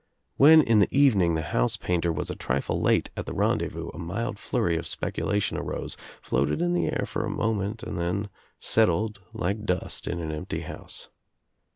[0.35, 3.99] When in the evening the house painter was a trifle late at the rendezvous a
[3.99, 9.21] mild flurry of speculation arose, floated In the air for a moment and then settled
[9.31, 11.09] like dust in an empty house.